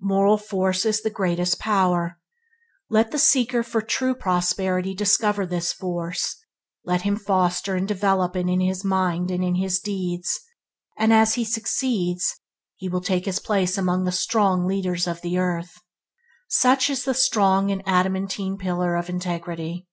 [0.00, 2.18] Moral force is the greatest power.
[2.88, 6.38] Let the seeker for a true prosperity discover this force,
[6.86, 10.40] let him foster and develop it in his mind and in his deeds,
[10.96, 12.34] and as he succeeds
[12.76, 15.82] he will take his place among the strong leaders of the earth.
[16.48, 19.86] Such is the strong and adamantine Pillar of integrity.